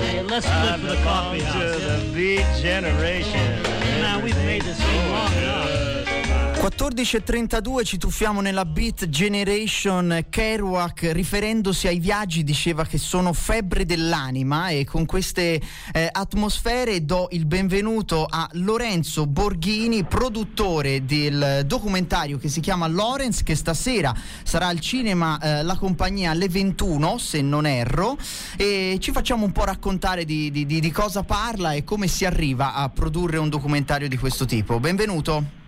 Hey, 0.00 0.22
let's 0.22 0.46
flip 0.46 0.80
for 0.80 0.86
the 0.86 1.02
coffee 1.02 1.40
house. 1.40 1.74
to 1.74 1.78
the 1.78 2.12
beat 2.14 2.46
generation. 2.60 3.62
Now 4.00 4.20
we've 4.22 4.36
made 4.36 4.62
this 4.62 4.80
thing 4.80 5.10
long 5.10 5.32
enough. 5.34 5.89
14.32 6.80 7.84
ci 7.84 7.98
tuffiamo 7.98 8.40
nella 8.40 8.64
Beat 8.64 9.10
Generation 9.10 10.24
Kerouac 10.30 11.10
riferendosi 11.12 11.88
ai 11.88 11.98
viaggi 11.98 12.42
diceva 12.42 12.86
che 12.86 12.96
sono 12.96 13.34
febbre 13.34 13.84
dell'anima 13.84 14.70
e 14.70 14.86
con 14.86 15.04
queste 15.04 15.60
eh, 15.92 16.08
atmosfere 16.10 17.04
do 17.04 17.28
il 17.32 17.44
benvenuto 17.44 18.24
a 18.24 18.48
Lorenzo 18.52 19.26
Borghini 19.26 20.04
produttore 20.04 21.04
del 21.04 21.64
documentario 21.66 22.38
che 22.38 22.48
si 22.48 22.60
chiama 22.60 22.86
Lorenz 22.86 23.42
che 23.42 23.56
stasera 23.56 24.14
sarà 24.42 24.68
al 24.68 24.80
cinema 24.80 25.38
eh, 25.38 25.62
La 25.62 25.76
Compagnia 25.76 26.30
alle 26.30 26.48
21 26.48 27.18
se 27.18 27.42
non 27.42 27.66
erro 27.66 28.16
e 28.56 28.96
ci 29.00 29.12
facciamo 29.12 29.44
un 29.44 29.52
po' 29.52 29.64
raccontare 29.64 30.24
di, 30.24 30.50
di, 30.50 30.64
di 30.64 30.90
cosa 30.90 31.24
parla 31.24 31.74
e 31.74 31.84
come 31.84 32.06
si 32.06 32.24
arriva 32.24 32.72
a 32.72 32.88
produrre 32.88 33.36
un 33.36 33.50
documentario 33.50 34.08
di 34.08 34.16
questo 34.16 34.46
tipo. 34.46 34.80
Benvenuto 34.80 35.59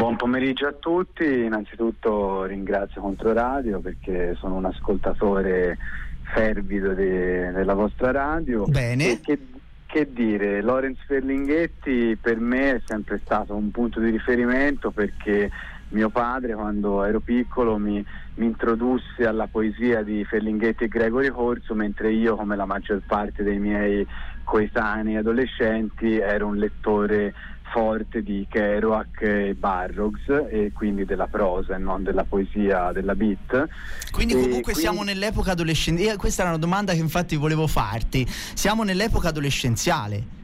Buon 0.00 0.16
pomeriggio 0.16 0.66
a 0.66 0.72
tutti, 0.72 1.24
innanzitutto 1.24 2.44
ringrazio 2.44 3.02
Controradio 3.02 3.80
perché 3.80 4.34
sono 4.40 4.54
un 4.54 4.64
ascoltatore 4.64 5.76
fervido 6.22 6.94
de- 6.94 7.50
della 7.50 7.74
vostra 7.74 8.10
radio. 8.10 8.64
Bene. 8.64 9.20
Che, 9.20 9.38
che, 9.84 10.10
dire, 10.10 10.62
Lorenz 10.62 10.96
Ferlinghetti 11.06 12.16
per 12.18 12.40
me 12.40 12.76
è 12.76 12.82
sempre 12.86 13.20
stato 13.22 13.54
un 13.54 13.70
punto 13.70 14.00
di 14.00 14.08
riferimento 14.08 14.90
perché 14.90 15.50
mio 15.90 16.08
padre 16.08 16.54
quando 16.54 17.04
ero 17.04 17.20
piccolo 17.20 17.78
mi, 17.78 18.04
mi 18.34 18.46
introdusse 18.46 19.26
alla 19.26 19.46
poesia 19.46 20.02
di 20.02 20.24
Ferlinghetti 20.24 20.84
e 20.84 20.88
Gregory 20.88 21.28
Corso 21.28 21.74
mentre 21.74 22.12
io 22.12 22.36
come 22.36 22.56
la 22.56 22.64
maggior 22.66 23.02
parte 23.06 23.42
dei 23.42 23.58
miei 23.58 24.06
coetanei 24.44 25.16
adolescenti 25.16 26.18
ero 26.18 26.46
un 26.46 26.56
lettore 26.56 27.34
forte 27.72 28.22
di 28.22 28.46
Kerouac 28.48 29.22
e 29.22 29.54
Barrocks 29.54 30.28
e 30.50 30.72
quindi 30.74 31.04
della 31.04 31.28
prosa 31.28 31.76
e 31.76 31.78
non 31.78 32.02
della 32.02 32.24
poesia 32.24 32.90
della 32.92 33.14
beat. 33.14 33.68
Quindi 34.10 34.34
comunque 34.34 34.62
quindi... 34.62 34.80
siamo 34.80 35.02
nell'epoca 35.02 35.52
adolescenziale, 35.52 36.16
questa 36.16 36.42
era 36.42 36.50
una 36.50 36.58
domanda 36.58 36.92
che 36.92 36.98
infatti 36.98 37.36
volevo 37.36 37.68
farti, 37.68 38.26
siamo 38.26 38.82
nell'epoca 38.82 39.28
adolescenziale. 39.28 40.38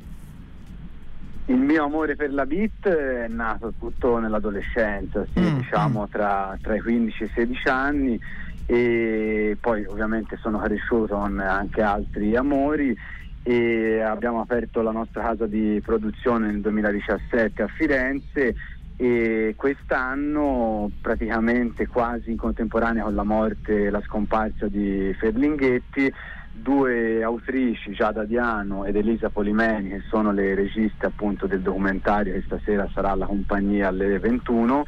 Il 1.48 1.58
mio 1.58 1.84
amore 1.84 2.16
per 2.16 2.32
la 2.32 2.44
beat 2.44 2.88
è 2.88 3.28
nato 3.28 3.72
tutto 3.78 4.18
nell'adolescenza, 4.18 5.24
sì, 5.32 5.40
mm, 5.40 5.56
diciamo 5.58 6.02
mm. 6.02 6.10
Tra, 6.10 6.58
tra 6.60 6.74
i 6.74 6.80
15 6.80 7.22
e 7.22 7.26
i 7.26 7.30
16 7.34 7.68
anni 7.68 8.20
e 8.66 9.56
poi 9.60 9.84
ovviamente 9.84 10.36
sono 10.38 10.58
cresciuto 10.58 11.16
con 11.16 11.38
anche 11.38 11.82
altri 11.82 12.34
amori 12.34 12.96
e 13.44 14.00
abbiamo 14.00 14.40
aperto 14.40 14.82
la 14.82 14.90
nostra 14.90 15.22
casa 15.22 15.46
di 15.46 15.80
produzione 15.84 16.48
nel 16.48 16.60
2017 16.62 17.62
a 17.62 17.68
Firenze 17.68 18.56
e 18.96 19.54
quest'anno 19.56 20.90
praticamente 21.02 21.86
quasi 21.86 22.30
in 22.30 22.38
contemporanea 22.38 23.02
con 23.04 23.14
la 23.14 23.24
morte 23.24 23.84
e 23.84 23.90
la 23.90 24.00
scomparsa 24.00 24.68
di 24.68 25.14
Ferlinghetti 25.18 26.10
due 26.50 27.22
autrici 27.22 27.92
Giada 27.92 28.24
Diano 28.24 28.86
ed 28.86 28.96
Elisa 28.96 29.28
Polimeni 29.28 29.90
che 29.90 30.02
sono 30.08 30.32
le 30.32 30.54
registe 30.54 31.04
appunto 31.04 31.46
del 31.46 31.60
documentario 31.60 32.32
che 32.32 32.42
stasera 32.46 32.88
sarà 32.94 33.10
alla 33.10 33.26
compagnia 33.26 33.88
alle 33.88 34.18
21 34.18 34.84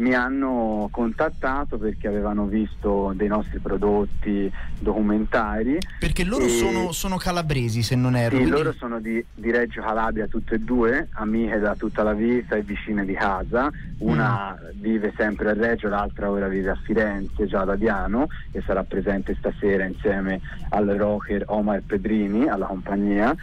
mi 0.00 0.14
hanno 0.14 0.88
contattato 0.90 1.78
perché 1.78 2.08
avevano 2.08 2.46
visto 2.46 3.12
dei 3.14 3.28
nostri 3.28 3.58
prodotti 3.58 4.50
documentari. 4.78 5.78
Perché 5.98 6.24
loro 6.24 6.48
sono, 6.48 6.92
sono, 6.92 7.16
calabresi, 7.16 7.82
se 7.82 7.96
non 7.96 8.16
erro. 8.16 8.36
Sì, 8.36 8.42
quindi... 8.42 8.50
loro 8.50 8.72
sono 8.72 8.98
di, 8.98 9.22
di, 9.34 9.50
Reggio 9.50 9.82
Calabria 9.82 10.26
tutte 10.26 10.54
e 10.54 10.58
due, 10.58 11.08
amiche 11.12 11.58
da 11.58 11.74
tutta 11.74 12.02
la 12.02 12.14
vita 12.14 12.56
e 12.56 12.62
vicine 12.62 13.04
di 13.04 13.12
casa. 13.12 13.70
Una 13.98 14.58
mm. 14.58 14.80
vive 14.80 15.12
sempre 15.16 15.50
a 15.50 15.54
Reggio, 15.54 15.88
l'altra 15.88 16.30
ora 16.30 16.48
vive 16.48 16.70
a 16.70 16.78
Firenze, 16.82 17.46
già 17.46 17.64
da 17.64 17.76
Diano, 17.76 18.28
e 18.52 18.62
sarà 18.62 18.82
presente 18.84 19.36
stasera 19.38 19.84
insieme 19.84 20.40
al 20.70 20.86
rocker 20.86 21.44
Omar 21.46 21.82
Pedrini, 21.82 22.48
alla 22.48 22.66
compagnia 22.66 23.36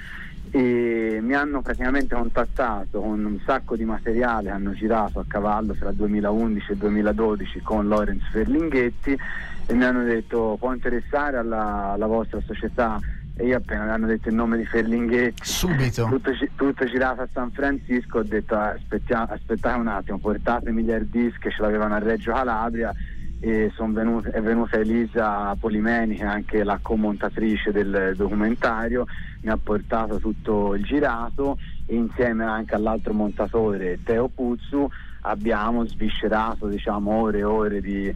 e 0.51 1.19
mi 1.21 1.33
hanno 1.33 1.61
praticamente 1.61 2.15
contattato 2.15 3.01
con 3.01 3.23
un 3.23 3.39
sacco 3.45 3.75
di 3.75 3.85
materiale, 3.85 4.49
hanno 4.49 4.71
girato 4.73 5.19
a 5.19 5.25
cavallo 5.27 5.73
tra 5.73 5.91
2011 5.91 6.71
e 6.71 6.75
2012 6.75 7.61
con 7.61 7.87
Lorenz 7.87 8.23
Ferlinghetti 8.31 9.17
e 9.65 9.73
mi 9.73 9.83
hanno 9.83 10.03
detto 10.03 10.55
può 10.59 10.73
interessare 10.73 11.37
alla, 11.37 11.91
alla 11.91 12.07
vostra 12.07 12.39
società? 12.45 12.99
E 13.39 13.45
io 13.45 13.57
appena 13.57 13.83
mi 13.83 13.91
hanno 13.91 14.07
detto 14.07 14.29
il 14.29 14.35
nome 14.35 14.57
di 14.57 14.65
Ferlinghetti 14.65 15.43
subito. 15.43 16.05
tutto, 16.05 16.31
tutto 16.55 16.85
girato 16.85 17.21
a 17.21 17.27
San 17.31 17.51
Francisco 17.51 18.19
ho 18.19 18.23
detto 18.23 18.55
aspettate 18.55 19.77
un 19.77 19.87
attimo 19.87 20.17
portatemi 20.17 20.83
gli 20.83 20.91
hard 20.91 21.09
disk 21.09 21.39
che 21.39 21.51
ce 21.51 21.61
l'avevano 21.61 21.93
a 21.93 21.99
Reggio 21.99 22.31
Calabria 22.31 22.91
venute, 23.39 24.29
è 24.31 24.41
venuta 24.41 24.77
Elisa 24.77 25.55
Polimeni 25.59 26.15
che 26.15 26.23
è 26.23 26.27
anche 26.27 26.63
la 26.63 26.79
commontatrice 26.81 27.71
del 27.71 28.13
documentario 28.15 29.05
mi 29.41 29.51
ha 29.51 29.57
portato 29.57 30.17
tutto 30.17 30.73
il 30.75 30.83
girato 30.83 31.57
e 31.85 31.95
insieme 31.95 32.43
anche 32.43 32.75
all'altro 32.75 33.13
montatore 33.13 33.99
Teo 34.03 34.27
Puzzu 34.27 34.89
abbiamo 35.21 35.85
sviscerato 35.85 36.67
diciamo, 36.67 37.11
ore 37.11 37.39
e 37.39 37.43
ore 37.43 37.81
di, 37.81 38.13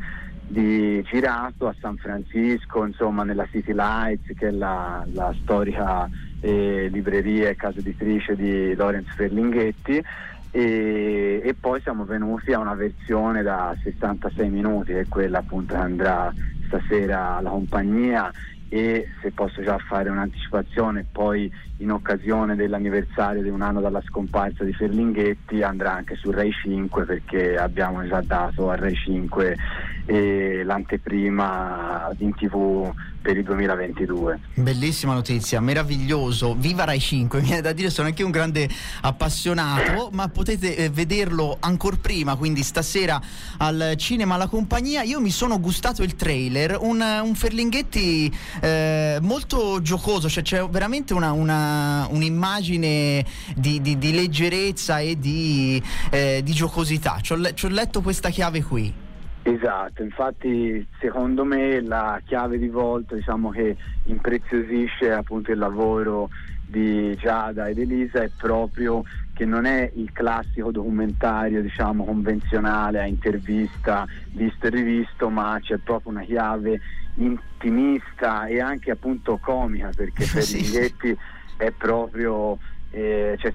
di 0.47 1.01
girato 1.03 1.67
a 1.67 1.75
San 1.79 1.97
Francisco, 1.97 2.85
insomma 2.85 3.23
nella 3.23 3.47
City 3.51 3.73
Lights 3.73 4.33
che 4.35 4.47
è 4.47 4.51
la, 4.51 5.05
la 5.13 5.33
storica 5.41 6.09
eh, 6.39 6.89
libreria 6.91 7.49
e 7.49 7.55
casa 7.55 7.79
editrice 7.79 8.35
di 8.35 8.73
Lorenz 8.75 9.07
Ferlinghetti 9.13 10.03
e, 10.51 11.41
e, 11.43 11.53
poi 11.53 11.81
siamo 11.81 12.03
venuti 12.03 12.51
a 12.51 12.59
una 12.59 12.75
versione 12.75 13.41
da 13.41 13.75
66 13.81 14.49
minuti 14.49 14.91
che 14.91 14.99
è 15.01 15.07
quella 15.07 15.39
appunto 15.39 15.73
che 15.73 15.79
andrà 15.79 16.33
stasera 16.67 17.37
alla 17.37 17.49
compagnia. 17.49 18.31
E 18.73 19.09
se 19.21 19.31
posso 19.31 19.61
già 19.61 19.77
fare 19.79 20.09
un'anticipazione 20.09 21.05
poi 21.11 21.51
in 21.77 21.91
occasione 21.91 22.55
dell'anniversario 22.55 23.41
di 23.41 23.49
un 23.49 23.61
anno 23.61 23.81
dalla 23.81 24.01
scomparsa 24.01 24.63
di 24.63 24.71
Ferlinghetti 24.71 25.61
andrà 25.61 25.93
anche 25.93 26.15
su 26.15 26.31
Rai 26.31 26.53
5 26.53 27.03
perché 27.03 27.57
abbiamo 27.57 28.07
già 28.07 28.21
dato 28.21 28.69
a 28.69 28.75
Rai 28.75 28.95
5 28.95 29.57
eh, 30.05 30.63
l'anteprima 30.63 32.11
in 32.19 32.33
tv 32.35 32.91
per 33.21 33.37
il 33.37 33.43
2022. 33.43 34.39
Bellissima 34.55 35.13
notizia, 35.13 35.59
meraviglioso, 35.61 36.55
viva 36.55 36.83
Rai 36.83 36.99
5, 36.99 37.39
mi 37.41 37.45
viene 37.45 37.61
da 37.61 37.71
dire 37.71 37.89
sono 37.89 38.07
anche 38.07 38.23
un 38.23 38.31
grande 38.31 38.67
appassionato, 39.01 40.09
ma 40.11 40.27
potete 40.29 40.75
eh, 40.75 40.89
vederlo 40.89 41.57
ancora 41.59 41.97
prima, 42.01 42.35
quindi 42.35 42.63
stasera 42.63 43.21
al 43.57 43.93
cinema 43.97 44.35
alla 44.35 44.47
compagnia. 44.47 45.03
Io 45.03 45.19
mi 45.21 45.29
sono 45.29 45.59
gustato 45.59 46.03
il 46.03 46.15
trailer, 46.15 46.77
un, 46.79 47.01
un 47.01 47.35
Ferlinghetti 47.35 48.33
eh, 48.61 49.19
molto 49.21 49.81
giocoso, 49.81 50.27
cioè 50.27 50.43
c'è 50.43 50.67
veramente 50.67 51.13
una, 51.13 51.31
una, 51.31 52.07
un'immagine 52.09 53.23
di, 53.55 53.81
di, 53.81 53.97
di, 53.97 54.13
leggerezza 54.13 54.99
e 54.99 55.19
di, 55.19 55.81
eh, 56.09 56.41
di 56.43 56.53
giocosità. 56.53 57.19
Ci 57.21 57.33
ho, 57.33 57.53
ci 57.53 57.65
ho 57.65 57.69
letto 57.69 58.01
questa 58.01 58.29
chiave 58.29 58.63
qui. 58.63 59.00
Esatto, 59.43 60.03
infatti 60.03 60.85
secondo 60.99 61.43
me 61.43 61.81
la 61.81 62.21
chiave 62.23 62.59
di 62.59 62.67
volta 62.67 63.15
diciamo, 63.15 63.49
che 63.49 63.75
impreziosisce 64.05 65.11
appunto 65.11 65.51
il 65.51 65.57
lavoro 65.57 66.29
di 66.67 67.15
Giada 67.17 67.67
ed 67.67 67.79
Elisa 67.79 68.21
è 68.21 68.29
proprio 68.37 69.03
che 69.33 69.43
non 69.45 69.65
è 69.65 69.91
il 69.95 70.11
classico 70.13 70.71
documentario 70.71 71.61
diciamo 71.61 72.05
convenzionale 72.05 72.99
a 72.99 73.05
intervista 73.05 74.05
visto 74.31 74.67
e 74.67 74.69
rivisto 74.69 75.29
ma 75.29 75.57
c'è 75.61 75.77
proprio 75.77 76.11
una 76.13 76.21
chiave 76.21 76.79
intimista 77.15 78.45
e 78.45 78.61
anche 78.61 78.91
appunto 78.91 79.37
comica 79.37 79.89
perché 79.93 80.23
Ferlinghetti 80.23 81.17
è 81.57 81.71
proprio 81.71 82.57
eh, 82.91 83.35
cioè, 83.39 83.51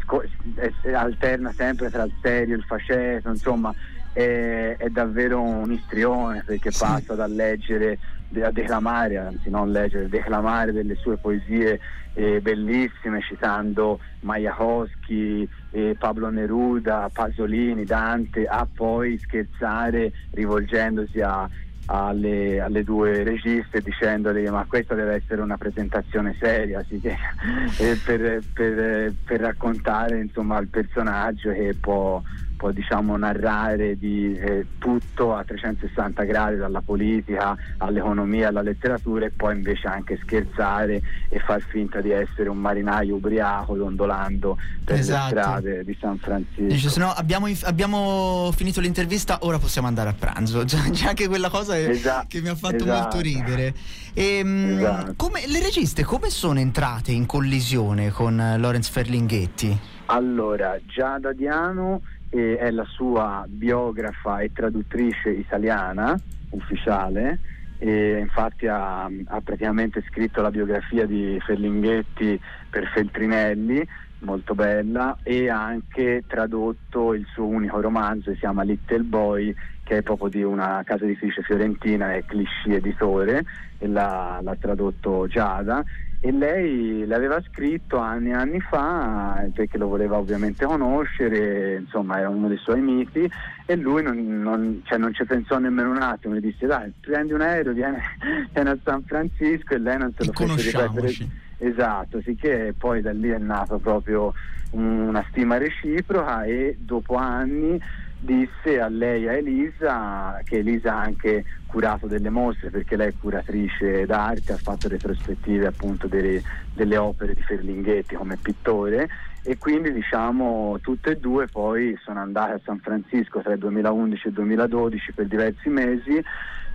è, 0.82 0.92
alterna 0.92 1.52
sempre 1.52 1.90
tra 1.90 2.02
il 2.02 2.12
serio 2.20 2.54
e 2.54 2.58
il 2.58 2.64
faceto 2.64 3.30
insomma 3.30 3.72
è, 4.16 4.76
è 4.78 4.88
davvero 4.88 5.42
un 5.42 5.70
istrione 5.70 6.42
perché 6.44 6.70
sì. 6.70 6.78
passa 6.78 7.14
da 7.14 7.26
leggere 7.26 7.98
a 8.42 8.50
declamare, 8.50 9.18
anzi 9.18 9.50
non 9.50 9.70
leggere, 9.70 10.08
declamare 10.08 10.72
delle 10.72 10.94
sue 10.96 11.16
poesie 11.18 11.78
eh, 12.14 12.40
bellissime 12.40 13.20
citando 13.20 14.00
Majakowski, 14.20 15.46
eh, 15.70 15.96
Pablo 15.98 16.30
Neruda, 16.30 17.10
Pasolini, 17.12 17.84
Dante, 17.84 18.46
a 18.46 18.66
poi 18.72 19.18
scherzare 19.18 20.12
rivolgendosi 20.30 21.20
a, 21.20 21.48
alle, 21.86 22.60
alle, 22.60 22.82
due 22.84 23.22
registe 23.22 23.82
dicendole 23.82 24.50
ma 24.50 24.64
questa 24.66 24.94
deve 24.94 25.16
essere 25.16 25.42
una 25.42 25.58
presentazione 25.58 26.34
seria 26.40 26.82
sì, 26.88 26.98
che, 27.00 27.16
eh, 27.78 27.96
per, 28.04 28.42
per, 28.52 29.12
per, 29.24 29.40
raccontare 29.40 30.18
insomma 30.20 30.58
il 30.58 30.68
personaggio 30.68 31.52
che 31.52 31.76
può 31.78 32.20
può 32.56 32.70
diciamo, 32.70 33.16
narrare 33.16 33.98
di 33.98 34.34
eh, 34.34 34.66
tutto 34.78 35.34
a 35.34 35.44
360 35.44 36.24
gradi, 36.24 36.56
dalla 36.56 36.80
politica 36.80 37.56
all'economia, 37.78 38.48
alla 38.48 38.62
letteratura 38.62 39.26
e 39.26 39.30
poi 39.30 39.56
invece 39.56 39.86
anche 39.86 40.18
scherzare 40.22 41.00
e 41.28 41.38
far 41.40 41.60
finta 41.60 42.00
di 42.00 42.10
essere 42.10 42.48
un 42.48 42.58
marinaio 42.58 43.16
ubriaco 43.16 43.76
dondolando 43.76 44.56
per 44.84 44.98
esatto. 44.98 45.34
le 45.34 45.40
strade 45.40 45.84
di 45.84 45.96
San 46.00 46.18
Francisco. 46.18 46.62
Dice, 46.62 46.88
se 46.88 46.98
no 46.98 47.10
abbiamo, 47.10 47.46
abbiamo, 47.64 48.50
finito 48.54 48.80
l'intervista, 48.80 49.38
ora 49.42 49.58
possiamo 49.58 49.86
andare 49.86 50.10
a 50.10 50.14
pranzo. 50.14 50.64
C'è 50.64 51.06
anche 51.06 51.28
quella 51.28 51.50
cosa 51.50 51.78
esatto, 51.78 52.26
che 52.28 52.40
mi 52.40 52.48
ha 52.48 52.54
fatto 52.54 52.84
esatto. 52.84 52.92
molto 52.92 53.20
ridere. 53.20 53.74
E, 54.14 54.38
ehm, 54.38 54.78
esatto. 54.78 55.14
come, 55.16 55.46
le 55.46 55.60
registe 55.60 56.04
come 56.04 56.30
sono 56.30 56.58
entrate 56.58 57.12
in 57.12 57.26
collisione 57.26 58.10
con 58.10 58.56
Lorenz 58.58 58.88
Ferlinghetti? 58.88 59.94
Allora, 60.06 60.78
Giada 60.86 61.32
Diano 61.32 62.00
eh, 62.36 62.58
è 62.58 62.70
la 62.70 62.84
sua 62.84 63.44
biografa 63.46 64.40
e 64.40 64.52
traduttrice 64.52 65.30
italiana 65.30 66.18
ufficiale 66.50 67.40
e 67.78 68.18
infatti 68.18 68.66
ha, 68.66 69.04
ha, 69.04 69.40
praticamente 69.42 70.02
scritto 70.08 70.40
la 70.40 70.50
biografia 70.50 71.06
di 71.06 71.38
Ferlinghetti 71.44 72.40
per 72.70 72.86
Feltrinelli, 72.88 73.86
molto 74.20 74.54
bella, 74.54 75.18
e 75.22 75.50
ha 75.50 75.62
anche 75.62 76.24
tradotto 76.26 77.12
il 77.12 77.26
suo 77.32 77.46
unico 77.46 77.80
romanzo, 77.80 78.32
si 78.32 78.38
chiama 78.38 78.62
Little 78.62 79.02
Boy, 79.02 79.54
che 79.82 79.98
è 79.98 80.02
proprio 80.02 80.28
di 80.28 80.42
una 80.42 80.82
casa 80.84 81.04
editrice 81.04 81.42
fiorentina, 81.42 82.14
è 82.14 82.24
Cliché 82.24 82.76
Editore, 82.76 83.44
e 83.78 83.86
l'ha, 83.86 84.40
l'ha 84.42 84.56
tradotto 84.58 85.26
Giada 85.26 85.84
e 86.26 86.32
lei 86.32 87.06
l'aveva 87.06 87.40
scritto 87.40 87.98
anni 87.98 88.30
e 88.30 88.34
anni 88.34 88.60
fa 88.60 89.46
perché 89.54 89.78
lo 89.78 89.86
voleva 89.86 90.16
ovviamente 90.16 90.64
conoscere, 90.64 91.76
insomma 91.76 92.18
era 92.18 92.28
uno 92.28 92.48
dei 92.48 92.56
suoi 92.56 92.80
miti 92.80 93.30
e 93.64 93.76
lui 93.76 94.02
non, 94.02 94.42
non, 94.42 94.82
cioè 94.84 94.98
non 94.98 95.14
ci 95.14 95.24
pensò 95.24 95.58
nemmeno 95.58 95.90
un 95.90 96.02
attimo, 96.02 96.34
le 96.34 96.40
disse 96.40 96.66
dai 96.66 96.92
prendi 96.98 97.32
un 97.32 97.42
aereo, 97.42 97.72
vieni, 97.72 97.98
vieni 98.52 98.68
a 98.68 98.78
San 98.82 99.04
Francisco 99.04 99.74
e 99.74 99.78
lei 99.78 99.98
non 99.98 100.12
se 100.18 100.24
lo 100.24 100.32
fece 100.32 100.70
ripetere. 100.70 101.44
Esatto, 101.58 102.20
sicché 102.20 102.74
poi 102.76 103.02
da 103.02 103.12
lì 103.12 103.28
è 103.28 103.38
nata 103.38 103.78
proprio 103.78 104.34
una 104.70 105.24
stima 105.30 105.58
reciproca 105.58 106.42
e 106.42 106.76
dopo 106.80 107.14
anni 107.14 107.80
disse 108.18 108.80
a 108.80 108.88
lei, 108.88 109.28
a 109.28 109.32
Elisa, 109.32 110.40
che 110.44 110.58
Elisa 110.58 110.94
ha 110.94 111.00
anche 111.00 111.44
curato 111.66 112.06
delle 112.06 112.30
mostre 112.30 112.70
perché 112.70 112.96
lei 112.96 113.08
è 113.08 113.14
curatrice 113.18 114.06
d'arte, 114.06 114.52
ha 114.52 114.56
fatto 114.56 114.88
retrospettive 114.88 115.66
appunto 115.66 116.06
delle, 116.06 116.42
delle 116.72 116.96
opere 116.96 117.34
di 117.34 117.42
Ferlinghetti 117.42 118.14
come 118.14 118.38
pittore 118.40 119.08
e 119.42 119.58
quindi 119.58 119.92
diciamo 119.92 120.78
tutte 120.80 121.12
e 121.12 121.16
due 121.18 121.46
poi 121.46 121.96
sono 122.02 122.20
andate 122.20 122.54
a 122.54 122.60
San 122.64 122.80
Francisco 122.80 123.40
tra 123.40 123.52
il 123.52 123.58
2011 123.58 124.26
e 124.26 124.28
il 124.28 124.34
2012 124.34 125.12
per 125.12 125.26
diversi 125.26 125.68
mesi 125.68 126.24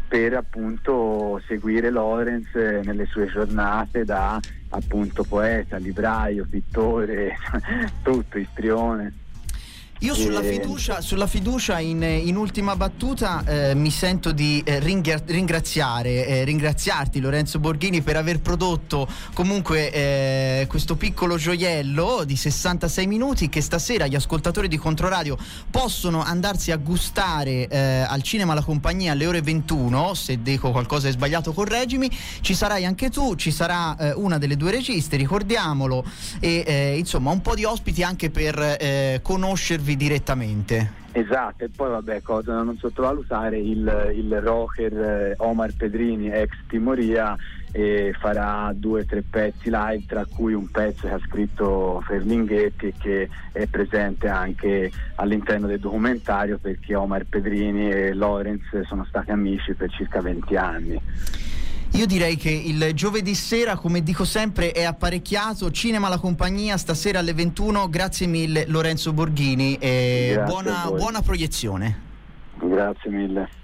per 0.08 0.36
appunto 0.36 1.42
seguire 1.48 1.90
Lorenz 1.90 2.54
nelle 2.54 3.06
sue 3.06 3.28
giornate 3.28 4.04
da 4.04 4.40
appunto 4.70 5.24
poeta, 5.24 5.78
libraio, 5.78 6.46
pittore, 6.50 7.38
tutto, 8.04 8.38
istrione. 8.38 9.14
Io 10.03 10.15
sulla 10.15 10.42
fiducia, 10.42 11.00
sulla 11.00 11.27
fiducia 11.27 11.80
in, 11.80 12.01
in, 12.01 12.36
ultima 12.36 12.75
battuta 12.75 13.44
eh, 13.45 13.75
mi 13.75 13.92
sento 13.92 14.31
di 14.31 14.59
eh, 14.65 14.80
ringraziare, 14.80 16.25
eh, 16.25 16.44
ringraziarti 16.44 17.19
Lorenzo 17.19 17.59
Borghini 17.59 18.01
per 18.01 18.18
aver 18.18 18.39
prodotto 18.39 19.07
comunque 19.36 19.92
eh, 19.92 20.65
questo 20.68 20.95
piccolo 20.95 21.38
gioiello 21.38 22.24
di 22.25 22.36
66 22.36 23.06
minuti 23.06 23.48
che 23.48 23.62
stasera 23.62 24.07
gli 24.07 24.15
ascoltatori 24.15 24.68
di 24.68 24.77
Controradio 24.77 25.38
possono 25.69 26.24
andarsi 26.24 26.71
a 26.71 26.77
gustare 26.77 27.68
eh, 27.68 27.77
al 28.00 28.24
cinema 28.24 28.56
La 28.56 28.63
Compagnia 28.63 29.12
alle 29.12 29.27
ore 29.27 29.44
21, 29.44 30.15
se 30.15 30.42
dico 30.42 30.71
qualcosa 30.71 31.09
è 31.09 31.12
sbagliato 31.12 31.54
correggimi, 31.54 32.09
ci 32.42 32.56
sarai 32.56 32.86
anche 32.86 33.12
tu, 33.12 33.36
ci 33.36 33.51
sarà 33.51 33.95
eh, 33.97 34.13
una 34.13 34.39
delle 34.39 34.57
due 34.57 34.71
registe, 34.71 35.15
ricordiamolo, 35.15 36.04
e 36.39 36.95
insomma 36.97 37.30
un 37.30 37.42
po' 37.42 37.54
di 37.54 37.65
ospiti 37.65 38.01
anche 38.01 38.31
per 38.31 39.19
conoscervi 39.21 39.89
seguirvi 39.92 39.96
direttamente. 39.96 41.00
Esatto, 41.14 41.66
e 41.66 41.70
poi 41.70 41.90
vabbè, 41.90 42.22
cosa 42.22 42.54
da 42.54 42.64
non 42.64 42.78
sottovalutare, 42.78 43.58
il, 43.58 44.14
il 44.16 44.42
rocker 44.42 44.94
eh, 44.94 45.34
Omar 45.38 45.74
Pedrini, 45.76 46.30
ex 46.32 46.50
Timoria, 46.68 47.36
eh, 47.74 48.14
farà 48.18 48.72
due 48.74 49.02
o 49.02 49.06
tre 49.06 49.22
pezzi 49.22 49.70
live, 49.70 50.06
tra 50.08 50.26
cui 50.26 50.54
un 50.54 50.70
pezzo 50.70 51.08
che 51.08 51.14
ha 51.14 51.20
scritto 51.20 52.02
Ferlinghetti 52.06 52.88
e 52.88 52.94
che 52.98 53.30
è 53.52 53.66
presente 53.68 54.28
anche 54.28 54.90
all'interno 55.16 55.68
del 55.68 55.80
documentario 55.80 56.58
perché 56.58 56.96
Omar 56.96 57.26
Pedrini 57.26 57.90
e 57.90 58.14
Lorenz 58.14 58.82
sono 58.88 59.06
stati 59.06 59.32
amici 59.32 59.74
per 59.74 59.90
circa 59.92 60.22
20 60.22 60.56
anni. 60.56 61.02
Io 61.94 62.06
direi 62.06 62.38
che 62.38 62.50
il 62.50 62.94
giovedì 62.94 63.36
sera, 63.36 63.76
come 63.76 64.02
dico 64.02 64.24
sempre, 64.24 64.72
è 64.72 64.84
apparecchiato. 64.84 65.70
Cinema 65.72 66.08
la 66.08 66.18
compagnia 66.18 66.78
stasera 66.78 67.20
alle 67.20 67.34
21. 67.34 67.90
Grazie 67.90 68.28
mille 68.28 68.66
Lorenzo 68.68 69.12
Borghini 69.12 69.76
e 69.76 70.42
buona, 70.46 70.90
buona 70.90 71.22
proiezione. 71.22 72.00
Grazie 72.56 73.12
mille. 73.12 73.60